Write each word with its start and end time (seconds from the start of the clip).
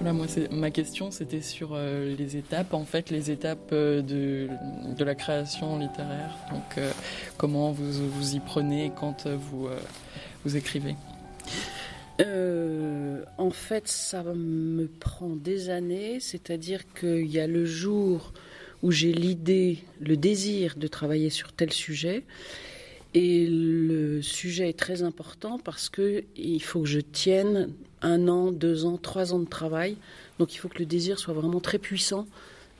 moi, 0.00 0.26
ma 0.50 0.70
question, 0.70 1.10
c'était 1.10 1.40
sur 1.40 1.70
euh, 1.72 2.14
les 2.16 2.36
étapes, 2.36 2.72
en 2.74 2.84
fait, 2.84 3.10
les 3.10 3.30
étapes 3.30 3.70
euh, 3.72 4.00
de, 4.00 4.48
de, 4.96 5.04
la 5.04 5.14
création 5.14 5.78
littéraire. 5.78 6.36
Donc, 6.50 6.78
euh, 6.78 6.90
comment 7.36 7.72
vous 7.72 8.08
vous 8.10 8.34
y 8.34 8.40
prenez 8.40 8.92
quand 8.94 9.26
vous, 9.26 9.68
vous 10.44 10.56
écrivez? 10.56 10.94
En 13.38 13.50
fait, 13.50 13.86
ça 13.86 14.22
me 14.22 14.88
prend 14.88 15.36
des 15.36 15.70
années, 15.70 16.18
c'est-à-dire 16.20 16.82
qu'il 16.98 17.26
y 17.26 17.38
a 17.38 17.46
le 17.46 17.64
jour 17.64 18.32
où 18.82 18.90
j'ai 18.90 19.12
l'idée, 19.12 19.78
le 20.00 20.16
désir 20.16 20.74
de 20.76 20.88
travailler 20.88 21.30
sur 21.30 21.52
tel 21.52 21.72
sujet. 21.72 22.24
Et 23.14 23.46
le 23.46 24.20
sujet 24.20 24.68
est 24.68 24.78
très 24.78 25.02
important 25.02 25.58
parce 25.58 25.88
que 25.88 26.24
il 26.36 26.62
faut 26.62 26.80
que 26.82 26.88
je 26.88 27.00
tienne 27.00 27.72
un 28.02 28.28
an, 28.28 28.52
deux 28.52 28.84
ans, 28.84 28.96
trois 28.96 29.32
ans 29.32 29.38
de 29.38 29.48
travail. 29.48 29.96
Donc 30.38 30.54
il 30.54 30.58
faut 30.58 30.68
que 30.68 30.78
le 30.78 30.86
désir 30.86 31.18
soit 31.18 31.34
vraiment 31.34 31.60
très 31.60 31.78
puissant 31.78 32.26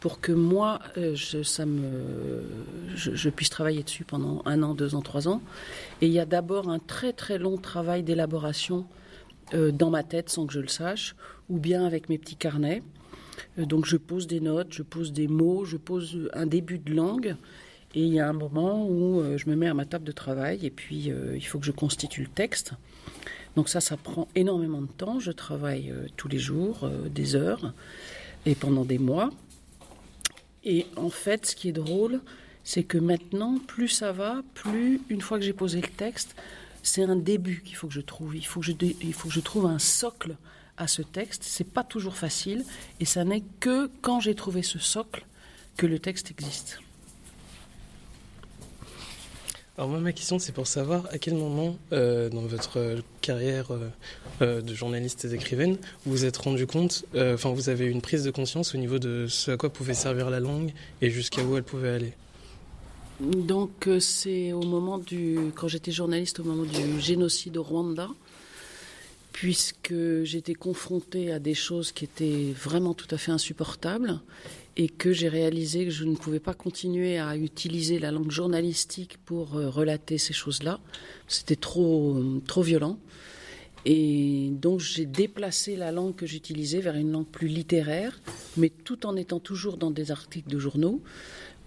pour 0.01 0.21
que 0.21 0.33
moi, 0.33 0.81
euh, 0.97 1.15
je, 1.15 1.43
ça 1.43 1.67
me, 1.67 2.43
je, 2.95 3.29
puisse 3.31 3.51
travailler 3.51 3.83
dessus 3.83 4.05
pendant 4.05 4.43
un 4.45 4.63
an, 4.63 4.75
deux 4.75 4.95
ans, 4.95 5.03
trois 5.03 5.29
ans. 5.29 5.43
Et 6.01 6.07
il 6.07 6.13
y 6.13 6.21
a 6.21 6.27
d'abord 6.27 6.69
un 6.69 6.79
très 6.79 7.13
très 7.13 7.39
long 7.39 7.57
travail 7.57 8.03
d'élaboration 8.03 8.87
euh, 9.55 9.73
dans 9.73 9.91
ma 9.91 10.05
tête 10.05 10.29
sans 10.29 10.47
que 10.47 10.53
je 10.53 10.61
le 10.61 10.69
sache, 10.69 11.17
ou 11.49 11.59
bien 11.59 11.85
avec 11.85 12.09
mes 12.09 12.19
petits 12.19 12.37
carnets. 12.37 12.83
Euh, 13.59 13.65
donc 13.65 13.87
je 13.87 13.97
pose 13.97 14.27
des 14.27 14.41
notes, 14.41 14.73
je 14.73 14.83
pose 14.83 15.13
des 15.13 15.27
mots, 15.27 15.65
je 15.65 15.77
pose 15.77 16.31
un 16.33 16.47
début 16.47 16.79
de 16.79 16.95
langue. 16.95 17.37
Et 17.95 18.03
il 18.03 18.13
y 18.13 18.21
a 18.21 18.29
un 18.29 18.35
moment 18.35 18.87
où 18.87 19.23
je 19.37 19.49
me 19.49 19.57
mets 19.57 19.67
à 19.67 19.73
ma 19.73 19.87
table 19.87 20.05
de 20.05 20.13
travail 20.13 20.67
et 20.67 20.71
puis 20.71 21.11
il 21.35 21.41
faut 21.41 21.59
que 21.59 21.65
je 21.65 21.73
constitue 21.73 22.21
le 22.21 22.29
texte. 22.29 22.75
Donc 23.59 23.69
ça, 23.69 23.81
ça 23.81 23.97
prend 23.97 24.29
énormément 24.37 24.83
de 24.83 24.87
temps. 24.87 25.19
Je 25.19 25.33
travaille 25.33 25.91
euh, 25.91 26.07
tous 26.17 26.29
les 26.29 26.39
jours, 26.39 26.85
euh, 26.85 27.09
des 27.09 27.35
heures, 27.35 27.73
et 28.47 28.55
pendant 28.55 28.85
des 28.85 28.99
mois. 28.99 29.31
Et 30.63 30.87
en 30.95 31.11
fait, 31.11 31.45
ce 31.45 31.57
qui 31.57 31.71
est 31.71 31.73
drôle, 31.73 32.21
c'est 32.63 32.85
que 32.85 32.99
maintenant, 32.99 33.59
plus 33.59 33.89
ça 33.89 34.13
va, 34.13 34.43
plus, 34.55 35.01
une 35.09 35.21
fois 35.21 35.41
que 35.41 35.45
j'ai 35.45 35.53
posé 35.53 35.81
le 35.81 35.89
texte, 35.89 36.37
c'est 36.85 37.03
un 37.03 37.17
début 37.17 37.61
qu'il 37.65 37.75
faut 37.75 37.89
que 37.89 37.95
je 37.95 38.01
trouve. 38.01 38.37
Il 38.37 38.47
faut 38.47 38.61
que 38.61 38.67
je, 38.67 39.41
trouve 39.41 39.67
un 39.67 39.81
socle 39.81 40.37
à 40.77 40.87
ce 40.87 41.03
texte. 41.03 41.43
C'est 41.43 41.69
pas 41.69 41.83
toujours 41.83 42.17
facile, 42.17 42.65
et 43.01 43.05
ça 43.05 43.25
n'est 43.25 43.43
que 43.59 43.91
quand 44.03 44.21
j'ai 44.21 44.37
trouvé 44.37 44.63
ce 44.63 44.79
socle 44.79 45.27
que 45.77 45.89
le 45.89 45.99
texte 45.99 46.31
existe. 46.31 46.79
Alors 49.79 49.91
moi, 49.91 50.01
ma 50.01 50.13
question, 50.13 50.41
c'est 50.41 50.51
pour 50.51 50.67
savoir 50.67 51.07
à 51.13 51.19
quel 51.19 51.35
moment 51.35 51.77
euh, 51.93 52.29
dans 52.31 52.41
votre 52.41 52.97
carrière 53.21 53.71
euh, 53.71 53.89
euh, 54.43 54.61
de 54.61 54.75
journaliste 54.75 55.25
et 55.25 55.29
d'écrivaine, 55.29 55.77
vous 56.05 56.11
vous 56.11 56.25
êtes 56.25 56.37
rendu 56.37 56.67
compte, 56.67 57.05
enfin 57.15 57.51
vous 57.51 57.69
avez 57.69 57.87
une 57.87 58.01
prise 58.01 58.25
de 58.25 58.33
conscience 58.33 58.75
au 58.75 58.79
niveau 58.79 58.99
de 58.99 59.27
ce 59.29 59.53
à 59.53 59.57
quoi 59.57 59.73
pouvait 59.73 59.95
servir 59.95 60.31
la 60.31 60.41
langue 60.41 60.73
et 61.01 61.11
jusqu'à 61.11 61.45
où 61.45 61.57
elle 61.57 61.63
pouvait 61.63 61.91
aller? 61.91 62.13
Donc 63.21 63.89
c'est 64.01 64.53
au 64.53 64.63
moment 64.63 64.99
du, 64.99 65.53
quand 65.55 65.69
j'étais 65.69 65.93
journaliste, 65.93 66.41
au 66.41 66.45
moment 66.45 66.65
du 66.65 67.01
génocide 67.01 67.57
au 67.57 67.63
Rwanda, 67.63 68.09
puisque 69.41 69.95
j'étais 70.25 70.55
confrontée 70.55 71.31
à 71.31 71.39
des 71.39 71.55
choses 71.55 71.93
qui 71.93 72.05
étaient 72.05 72.53
vraiment 72.53 72.93
tout 72.93 73.07
à 73.13 73.19
fait 73.19 73.31
insupportables 73.31 74.21
et 74.77 74.89
que 74.89 75.13
j'ai 75.13 75.29
réalisé 75.29 75.85
que 75.85 75.93
je 75.93 76.03
ne 76.07 76.17
pouvais 76.17 76.41
pas 76.41 76.55
continuer 76.55 77.21
à 77.21 77.37
utiliser 77.37 78.01
la 78.01 78.11
langue 78.11 78.33
journalistique 78.33 79.17
pour 79.25 79.55
euh, 79.55 79.71
relater 79.71 80.19
ces 80.19 80.33
choses-là. 80.33 80.81
C'était 81.29 81.55
trop, 81.55 82.21
trop 82.49 82.63
violent. 82.63 82.99
Et 83.85 84.51
donc 84.55 84.81
j'ai 84.81 85.07
déplacé 85.07 85.77
la 85.77 85.93
langue 85.93 86.17
que 86.17 86.27
j'utilisais 86.27 86.81
vers 86.81 86.97
une 86.97 87.13
langue 87.13 87.29
plus 87.29 87.47
littéraire, 87.47 88.21
mais 88.57 88.71
tout 88.71 89.07
en 89.07 89.15
étant 89.15 89.39
toujours 89.39 89.77
dans 89.77 89.93
des 89.93 90.11
articles 90.11 90.51
de 90.51 90.59
journaux, 90.59 91.01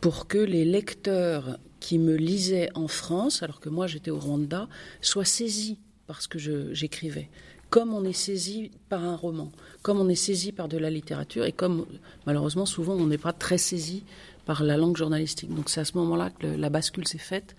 pour 0.02 0.28
que 0.28 0.40
les 0.40 0.66
lecteurs 0.66 1.58
qui 1.80 2.00
me 2.00 2.18
lisaient 2.18 2.70
en 2.76 2.90
France, 2.90 3.44
alors 3.44 3.62
que 3.62 3.70
moi 3.70 3.88
j'étais 3.88 4.12
au 4.12 4.20
Rwanda, 4.20 4.68
soient 5.00 5.24
saisis 5.24 5.78
par 6.06 6.22
ce 6.22 6.28
que 6.28 6.74
j'écrivais 6.74 7.30
comme 7.72 7.94
on 7.94 8.04
est 8.04 8.14
saisi 8.14 8.70
par 8.90 9.04
un 9.04 9.16
roman, 9.16 9.50
comme 9.82 10.00
on 10.00 10.10
est 10.10 10.16
saisi 10.16 10.52
par 10.52 10.68
de 10.68 10.78
la 10.78 10.92
littérature, 10.92 11.46
et 11.46 11.54
comme 11.54 11.88
malheureusement 12.28 12.68
souvent 12.68 12.94
on 12.94 13.08
n'est 13.08 13.18
pas 13.18 13.34
très 13.34 13.58
saisi 13.58 14.04
par 14.46 14.62
la 14.64 14.78
langue 14.78 14.98
journalistique. 14.98 15.56
Donc 15.56 15.70
c'est 15.70 15.80
à 15.80 15.86
ce 15.86 15.98
moment-là 15.98 16.30
que 16.38 16.48
la 16.48 16.70
bascule 16.70 17.08
s'est 17.08 17.18
faite 17.18 17.56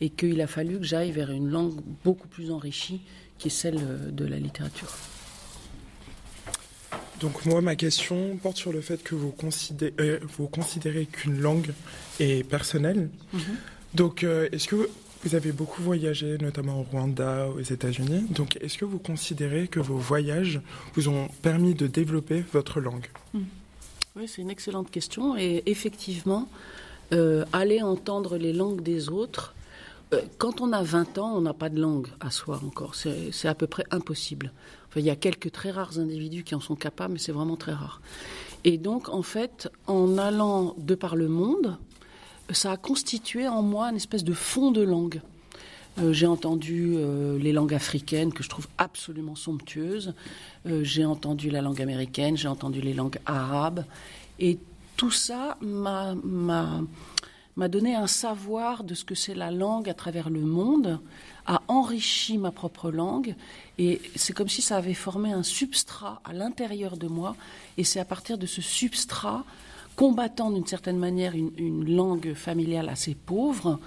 et 0.00 0.10
qu'il 0.10 0.40
a 0.42 0.46
fallu 0.46 0.78
que 0.78 0.84
j'aille 0.84 1.12
vers 1.12 1.30
une 1.30 1.50
langue 1.50 1.80
beaucoup 2.04 2.28
plus 2.28 2.50
enrichie 2.50 3.00
qui 3.38 3.48
est 3.48 3.50
celle 3.50 3.78
euh, 3.78 4.10
de 4.10 4.26
la 4.26 4.38
littérature. 4.38 4.92
Donc 7.20 7.46
moi, 7.46 7.62
ma 7.62 7.74
question 7.74 8.36
porte 8.36 8.58
sur 8.58 8.72
le 8.72 8.82
fait 8.82 9.02
que 9.02 9.14
vous 9.14 9.30
considérez, 9.30 9.94
euh, 10.00 10.18
vous 10.36 10.46
considérez 10.46 11.06
qu'une 11.06 11.40
langue 11.40 11.72
est 12.20 12.46
personnelle. 12.46 13.08
Mm-hmm. 13.34 13.38
Donc 13.94 14.24
euh, 14.24 14.48
est-ce 14.52 14.68
que 14.68 14.90
vous 15.24 15.34
avez 15.34 15.52
beaucoup 15.52 15.82
voyagé, 15.82 16.36
notamment 16.38 16.80
au 16.80 16.82
Rwanda, 16.82 17.48
aux 17.48 17.60
États-Unis. 17.60 18.26
Donc, 18.30 18.58
est-ce 18.60 18.76
que 18.76 18.84
vous 18.84 18.98
considérez 18.98 19.68
que 19.68 19.80
vos 19.80 19.96
voyages 19.96 20.60
vous 20.94 21.08
ont 21.08 21.28
permis 21.42 21.74
de 21.74 21.86
développer 21.86 22.44
votre 22.52 22.80
langue? 22.80 23.06
Hmm. 23.32 23.44
Oui, 24.16 24.28
c'est 24.28 24.42
une 24.42 24.50
excellente 24.50 24.90
question. 24.90 25.36
Et 25.36 25.62
effectivement, 25.66 26.48
euh, 27.12 27.44
aller 27.52 27.82
entendre 27.82 28.36
les 28.36 28.52
langues 28.52 28.82
des 28.82 29.08
autres, 29.08 29.54
euh, 30.12 30.20
quand 30.38 30.60
on 30.60 30.72
a 30.72 30.82
20 30.82 31.18
ans, 31.18 31.34
on 31.34 31.40
n'a 31.40 31.54
pas 31.54 31.70
de 31.70 31.80
langue 31.80 32.08
à 32.20 32.30
soi 32.30 32.60
encore. 32.64 32.94
C'est 32.94 33.48
à 33.48 33.54
peu 33.54 33.66
près 33.66 33.84
impossible. 33.90 34.52
Enfin, 34.88 35.00
il 35.00 35.06
y 35.06 35.10
a 35.10 35.16
quelques 35.16 35.50
très 35.50 35.70
rares 35.70 35.98
individus 35.98 36.44
qui 36.44 36.54
en 36.54 36.60
sont 36.60 36.76
capables, 36.76 37.14
mais 37.14 37.18
c'est 37.18 37.32
vraiment 37.32 37.56
très 37.56 37.72
rare. 37.72 38.02
Et 38.64 38.76
donc, 38.76 39.08
en 39.08 39.22
fait, 39.22 39.70
en 39.86 40.18
allant 40.18 40.74
de 40.78 40.94
par 40.94 41.16
le 41.16 41.28
monde, 41.28 41.78
ça 42.50 42.72
a 42.72 42.76
constitué 42.76 43.48
en 43.48 43.62
moi 43.62 43.90
une 43.90 43.96
espèce 43.96 44.24
de 44.24 44.32
fond 44.32 44.70
de 44.70 44.82
langue. 44.82 45.20
Euh, 45.98 46.12
j'ai 46.12 46.26
entendu 46.26 46.94
euh, 46.96 47.38
les 47.38 47.52
langues 47.52 47.74
africaines 47.74 48.32
que 48.32 48.42
je 48.42 48.48
trouve 48.48 48.66
absolument 48.78 49.36
somptueuses. 49.36 50.14
Euh, 50.66 50.82
j'ai 50.82 51.04
entendu 51.04 51.50
la 51.50 51.62
langue 51.62 51.80
américaine, 51.80 52.36
j'ai 52.36 52.48
entendu 52.48 52.80
les 52.80 52.94
langues 52.94 53.18
arabes. 53.26 53.84
Et 54.40 54.58
tout 54.96 55.12
ça 55.12 55.56
m'a, 55.60 56.14
m'a 56.24 57.68
donné 57.68 57.94
un 57.94 58.08
savoir 58.08 58.82
de 58.82 58.94
ce 58.94 59.04
que 59.04 59.14
c'est 59.14 59.34
la 59.34 59.52
langue 59.52 59.88
à 59.88 59.94
travers 59.94 60.30
le 60.30 60.40
monde, 60.40 60.98
a 61.46 61.62
enrichi 61.68 62.38
ma 62.38 62.50
propre 62.50 62.90
langue. 62.90 63.36
Et 63.78 64.00
c'est 64.16 64.32
comme 64.32 64.48
si 64.48 64.62
ça 64.62 64.76
avait 64.76 64.94
formé 64.94 65.32
un 65.32 65.44
substrat 65.44 66.20
à 66.24 66.32
l'intérieur 66.32 66.96
de 66.96 67.06
moi. 67.06 67.36
Et 67.76 67.84
c'est 67.84 68.00
à 68.00 68.04
partir 68.04 68.36
de 68.36 68.46
ce 68.46 68.62
substrat 68.62 69.44
combattant 69.96 70.50
d'une 70.50 70.66
certaine 70.66 70.98
manière 70.98 71.34
une, 71.34 71.94
langue 71.94 72.34
familiale 72.34 72.88
assez 72.88 73.14
pauvre 73.14 73.78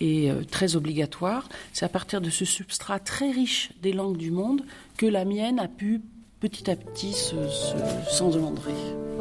et 0.00 0.30
euh, 0.30 0.42
très 0.44 0.76
obligatoire, 0.76 1.48
c'est 1.72 1.84
à 1.84 1.88
partir 1.88 2.20
de 2.20 2.30
ce 2.30 2.44
substrat 2.44 2.98
très 2.98 3.30
riche 3.30 3.70
des 3.82 3.92
langues 3.92 4.16
du 4.16 4.30
monde 4.30 4.62
que 4.96 5.06
la 5.06 5.24
mienne 5.24 5.58
a 5.58 5.68
pu 5.68 6.02
petit 6.40 6.70
à 6.70 6.76
petit 6.76 7.12
se, 7.12 7.36
se. 7.48 9.13